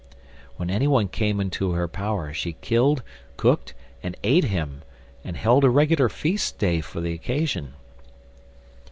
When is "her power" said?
1.73-2.33